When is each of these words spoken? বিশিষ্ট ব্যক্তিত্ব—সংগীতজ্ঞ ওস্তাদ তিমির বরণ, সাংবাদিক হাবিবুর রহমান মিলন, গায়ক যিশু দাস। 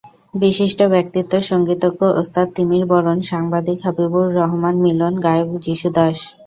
বিশিষ্ট 0.33 0.79
ব্যক্তিত্ব—সংগীতজ্ঞ 0.93 2.01
ওস্তাদ 2.19 2.47
তিমির 2.55 2.83
বরণ, 2.91 3.17
সাংবাদিক 3.31 3.77
হাবিবুর 3.85 4.27
রহমান 4.39 4.75
মিলন, 4.85 5.13
গায়ক 5.25 5.49
যিশু 5.65 5.87
দাস। 5.95 6.17